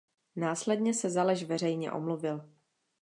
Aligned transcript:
Následně 0.35 0.93
se 0.93 1.09
za 1.09 1.23
lež 1.23 1.43
veřejně 1.43 1.91
omluvil. 1.91 2.49